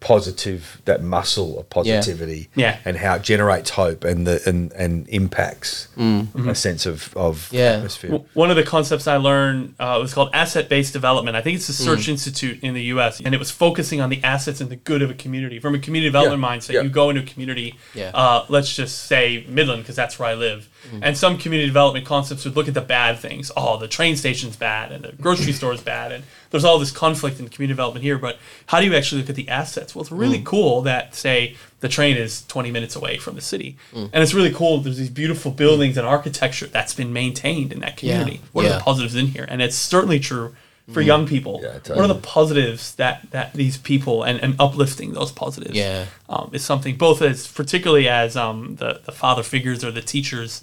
[0.00, 2.76] positive, that muscle of positivity, Yeah.
[2.84, 7.72] and how it generates hope and the and and impacts a sense of of Yeah.
[7.76, 8.10] atmosphere.
[8.10, 11.36] W- One of the concepts I learned uh, was called asset based development.
[11.36, 11.90] I think it's the Hmm.
[11.96, 15.02] Search Institute in the US, and it was focusing on the assets and the good
[15.02, 15.58] of a community.
[15.58, 16.82] From a community development Yeah, mindset, yeah.
[16.82, 18.10] you go into a community, Yeah.
[18.14, 20.68] uh, let's just say Midland, because that's where I live.
[20.90, 21.00] Hmm.
[21.02, 23.50] And some community development concepts would look at the bad things.
[23.56, 27.38] Oh, the train station's bad, and the grocery store's bad, and there's all this conflict
[27.40, 28.18] in community development here.
[28.18, 29.94] But how do you actually look at the assets?
[29.94, 33.76] Well, it's really cool that, say, the train is 20 minutes away from the city.
[33.92, 34.06] Hmm.
[34.12, 34.78] And it's really cool.
[34.80, 38.40] There's these beautiful buildings and architecture that's been maintained in that community.
[38.52, 39.44] What are the positives in here?
[39.48, 40.54] And it's certainly true
[40.92, 41.60] for young people.
[41.62, 46.06] Yeah, What are the positives that, that these people and, and uplifting those positives Yeah.
[46.30, 50.62] um, is something both as particularly as um, the, the father figures or the teachers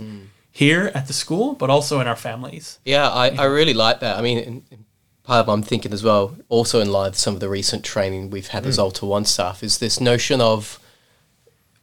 [0.52, 2.80] here at the school, but also in our families.
[2.86, 4.18] Yeah, I, I really like that.
[4.18, 4.85] I mean, in, in
[5.26, 7.84] part of what I'm thinking as well, also in line with some of the recent
[7.84, 10.80] training we've had as Alta One staff, is this notion of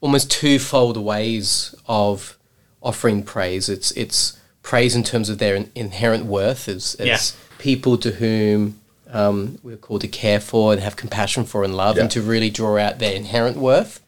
[0.00, 2.38] almost twofold ways of
[2.83, 3.68] offering praise.
[3.68, 6.68] It's it's praise in terms of their in- inherent worth.
[6.68, 7.18] As, as Yeah.
[7.59, 8.81] people to whom
[9.12, 12.48] um, we're called to care for and have compassion for and love, and to really
[12.50, 14.00] draw out their inherent worth,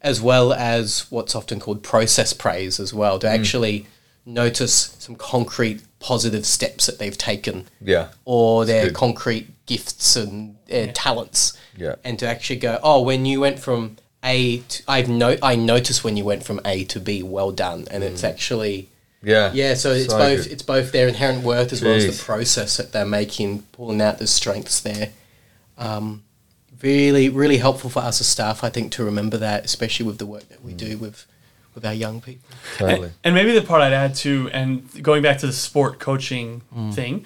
[0.00, 3.86] as well as what's often called process praise as well, to actually
[4.26, 8.08] notice some concrete positive steps that they've taken Yeah.
[8.26, 8.94] or their good.
[8.94, 11.56] concrete gifts and uh, talents.
[11.78, 11.94] Yeah.
[12.04, 16.04] And to actually go, oh, when you went from A to, I've no, I noticed
[16.04, 17.86] when you went from A to B, well done.
[17.90, 18.90] And it's actually,
[19.22, 19.50] Yeah.
[19.54, 20.52] yeah, so it's So both, good.
[20.52, 24.18] it's both their inherent worth as well as the process that they're making, pulling out
[24.18, 25.08] the strengths there.
[25.78, 26.22] Um,
[26.82, 30.26] really, really helpful for us as staff, I think, to remember that, especially with the
[30.26, 30.76] work that we Mm.
[30.76, 31.24] do with,
[31.74, 32.48] with our young people.
[32.76, 33.08] Totally.
[33.08, 36.62] And, and maybe the part I'd add too, and going back to the sport coaching
[36.74, 36.94] mm.
[36.94, 37.24] thing,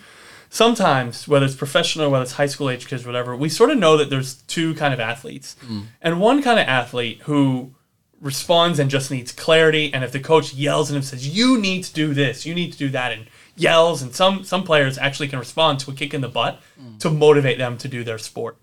[0.50, 3.78] sometimes whether it's professional or whether it's high school age kids, whatever, we sort of
[3.78, 5.84] know that there's two kind of athletes, mm.
[6.00, 7.72] and one kind of athlete who
[8.20, 9.92] responds and just needs clarity.
[9.94, 12.72] And if the coach yells at him, says, "You need to do this, you need
[12.72, 16.14] to do that," and yells, and some some players actually can respond to a kick
[16.14, 16.98] in the butt mm.
[17.00, 18.56] to motivate them to do their sport.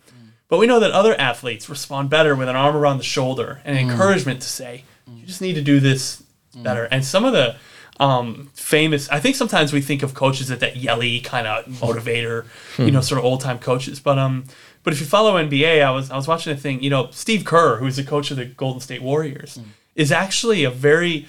[0.48, 3.78] But we know that other athletes respond better with an arm around the shoulder and
[3.78, 6.24] encouragement to say, "You just need to do this
[6.56, 7.56] better." And some of the
[8.00, 12.46] um, famous, I think sometimes we think of coaches as that yelly kind of motivator,
[12.78, 14.00] you know, sort of old time coaches.
[14.00, 14.46] But um,
[14.84, 16.84] but if you follow NBA, I was I was watching a thing.
[16.84, 19.60] You know, Steve Kerr, who's the coach of the Golden State Warriors,
[19.96, 21.28] is actually a very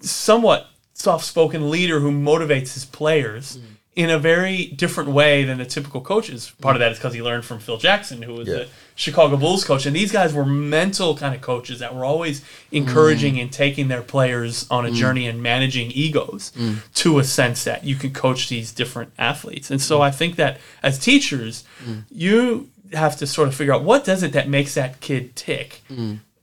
[0.00, 3.58] somewhat soft-spoken leader who motivates his players
[3.96, 6.52] in a very different way than the typical coaches.
[6.60, 8.64] Part of that is because he learned from Phil Jackson, who was Yeah.
[9.00, 13.36] Chicago Bulls coach, and these guys were mental kind of coaches that were always encouraging
[13.36, 13.40] mm.
[13.40, 14.94] and taking their players on a mm.
[14.94, 16.80] journey and managing egos mm.
[16.92, 19.70] to a sense that you can coach these different athletes.
[19.70, 21.64] And so I think that as teachers,
[22.10, 25.80] you have to sort of figure out what does it that makes that kid tick.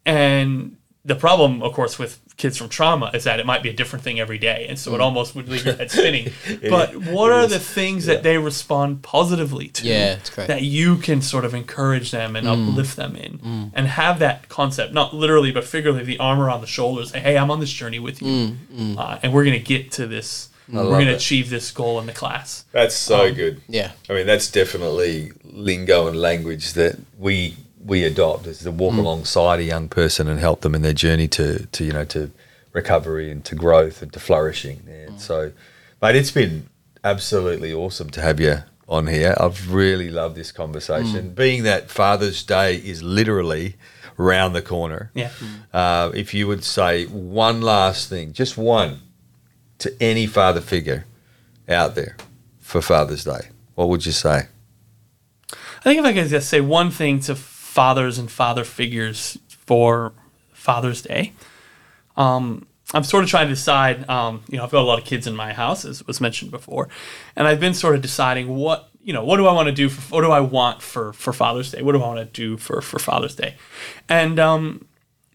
[0.04, 0.77] And
[1.08, 4.04] the problem, of course, with kids from trauma is that it might be a different
[4.04, 5.04] thing every day, and so it mm.
[5.04, 6.32] almost would leave your head spinning.
[6.70, 7.52] but what are is.
[7.52, 9.88] the things that they respond positively to?
[9.88, 10.50] Yeah, it's great.
[10.50, 12.72] That you can sort of encourage them and mm.
[12.72, 13.72] uplift them in, mm.
[13.74, 17.12] and have that concept, not literally but figuratively, the arm around the shoulders.
[17.12, 18.58] Say, hey, I'm on this journey with you,
[18.98, 20.50] Uh, and we're going to get to this.
[20.68, 21.22] We're going to that.
[21.22, 22.66] achieve this goal in the class.
[22.74, 23.62] That's so um, good.
[23.70, 23.94] Yeah.
[24.10, 27.56] I mean, that's definitely lingo and language that we
[27.88, 29.00] we adopt is to walk hmm.
[29.00, 32.32] alongside a young person and help them in their journey to to you know to
[32.74, 34.84] recovery and to growth and to flourishing.
[34.88, 35.18] And hmm.
[35.18, 35.52] so,
[36.02, 36.70] mate, it's been
[37.04, 39.36] absolutely awesome to have you on here.
[39.40, 41.30] I've really loved this conversation.
[41.30, 41.34] Hmm.
[41.34, 43.76] Being that Father's Day is literally
[44.18, 45.12] round the corner.
[45.14, 45.32] Yeah.
[45.74, 49.02] Uh, if you would say one last thing, just one,
[49.80, 51.06] to any father figure
[51.70, 52.18] out there
[52.60, 54.48] for Father's Day, what would you say?
[55.52, 57.36] I think if I could just say one thing to
[57.78, 60.12] fathers and father figures for
[60.52, 61.34] Father's Day,
[62.16, 64.10] um, I'm sort of trying to decide.
[64.10, 66.50] Um, you know, I've got a lot of kids in my house, as was mentioned
[66.50, 66.90] before,
[67.36, 69.90] and I've been sort of deciding what you know, what do I want to do
[69.90, 71.84] for, what do I want for for Father's Day?
[71.84, 73.54] What do I want to do for for Father's Day?
[74.10, 74.88] And um,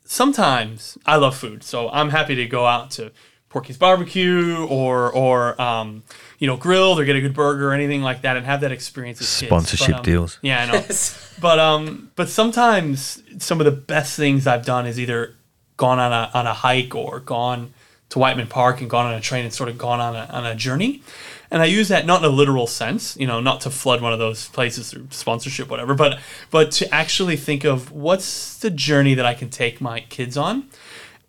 [0.05, 3.13] sometimes I love food, so I'm happy to go out to
[3.53, 6.03] Porky's Barbecue or or um,
[6.39, 8.73] you know grilled or get a good burger or anything like that and have that
[8.73, 9.21] experience.
[9.21, 9.49] As kids.
[9.51, 10.39] Sponsorship um, deals.
[10.41, 10.85] Yeah, I know.
[11.41, 15.37] but um, but sometimes some of the best things I've done is either
[15.77, 17.75] gone on a on a hike or gone
[18.09, 20.47] to Whiteman Park and gone on a train and sort of gone on a, on
[20.47, 21.03] a journey.
[21.51, 24.15] And I use that not in a literal sense, you know, not to flood one
[24.15, 26.19] of those places through sponsorship, whatever, but
[26.51, 30.69] but to actually think of what's the journey that I can take my kids on.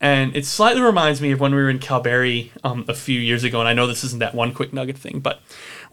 [0.04, 3.46] And it slightly reminds me of when we were in Calgary um, a few years
[3.46, 3.62] ago.
[3.62, 5.42] And I know this isn't that one quick nugget thing, but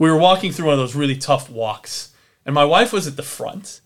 [0.01, 2.13] we were walking through one of those really tough walks.
[2.45, 3.81] And my wife was at the front,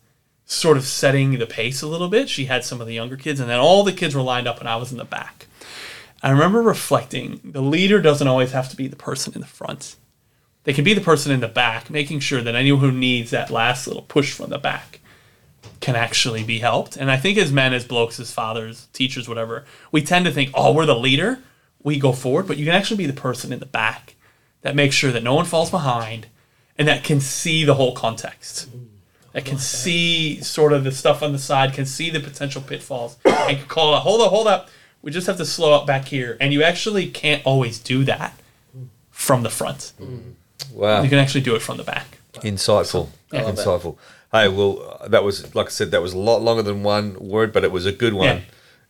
[0.47, 2.31] sort of setting the pace a little bit.
[2.31, 4.61] She had some of the younger kids, and then all the kids were lined up,
[4.61, 5.47] and I was in the back.
[6.23, 9.97] I remember reflecting the leader doesn't always have to be the person in the front
[10.65, 13.51] they can be the person in the back, making sure that anyone who needs that
[13.51, 15.01] last little push from the back
[15.81, 16.97] can actually be helped.
[16.97, 20.51] And I think as men, as blokes, as fathers, teachers, whatever, we tend to think,
[20.55, 21.41] oh, we're the leader,
[21.83, 24.15] we go forward, but you can actually be the person in the back
[24.63, 26.27] that makes sure that no one falls behind
[26.79, 28.69] and that can see the whole context.
[29.33, 33.17] That can see sort of the stuff on the side, can see the potential pitfalls,
[33.25, 34.69] and can call it, hold up, hold up.
[35.03, 36.37] We just have to slow up back here.
[36.41, 38.39] And you actually can't always do that
[39.11, 39.93] from the front.
[40.01, 40.35] Mm.
[40.73, 41.03] Wow.
[41.03, 42.19] You can actually do it from the back.
[42.35, 43.09] Insightful.
[43.33, 43.43] Yeah.
[43.43, 43.97] Insightful.
[44.35, 47.53] Hey, well, that was, like I said, that was a lot longer than one word,
[47.53, 48.27] but it was a good one.
[48.27, 48.41] Yeah.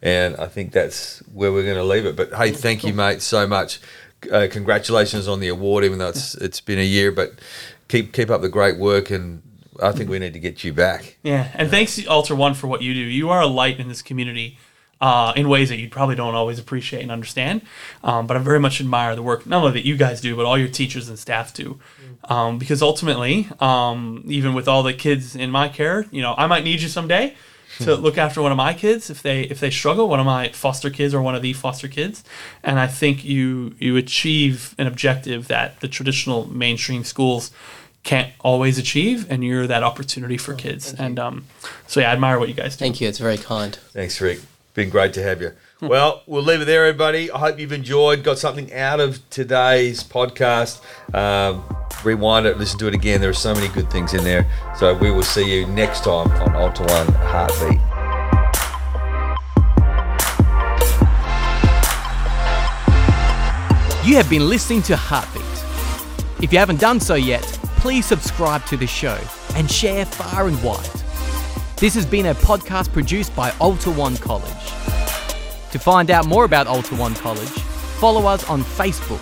[0.00, 2.16] And I think that's where we're going to leave it.
[2.16, 2.88] But hey, thank cool.
[2.88, 3.78] you, mate, so much.
[4.32, 7.12] Uh, congratulations on the award, even though it's it's been a year.
[7.12, 7.34] But
[7.88, 9.42] keep keep up the great work, and
[9.82, 11.18] I think we need to get you back.
[11.22, 13.00] Yeah, and thanks Alta One for what you do.
[13.00, 14.58] You are a light in this community
[15.04, 17.60] uh, in ways that you probably don't always appreciate and understand.
[18.02, 20.46] Um, but I very much admire the work not only that you guys do, but
[20.46, 21.78] all your teachers and staff do.
[22.24, 26.46] Um, because ultimately, um, even with all the kids in my care, you know, I
[26.46, 27.34] might need you someday
[27.80, 28.02] to hmm.
[28.02, 30.88] look after one of my kids if they if they struggle, one of my foster
[30.88, 32.24] kids or one of the foster kids.
[32.62, 37.50] And I think you you achieve an objective that the traditional mainstream schools
[38.04, 40.94] can't always achieve, and you're that opportunity for oh, kids.
[40.94, 41.44] And um,
[41.86, 42.84] so yeah, I admire what you guys do.
[42.86, 43.08] Thank you.
[43.08, 43.76] It's very kind.
[43.92, 44.40] Thanks, Rick.
[44.74, 45.52] Been great to have you.
[45.80, 47.30] Well, we'll leave it there, everybody.
[47.30, 50.80] I hope you've enjoyed, got something out of today's podcast.
[51.14, 51.64] Um,
[52.02, 53.20] rewind it, listen to it again.
[53.20, 54.50] There are so many good things in there.
[54.76, 57.80] So we will see you next time on Alta One Heartbeat.
[64.04, 66.42] You have been listening to Heartbeat.
[66.42, 67.44] If you haven't done so yet,
[67.76, 69.18] please subscribe to the show
[69.54, 71.03] and share far and wide.
[71.76, 74.52] This has been a podcast produced by Alta One College.
[75.72, 77.48] To find out more about Alta One College,
[77.98, 79.18] follow us on Facebook,